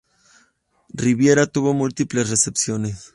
Riviera 0.95 1.45
tuvo 1.45 1.75
múltiples 1.75 2.31
recepciones. 2.31 3.07